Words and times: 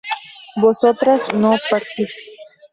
vosotras 0.57 1.21
no 1.33 1.53
partís 1.69 2.11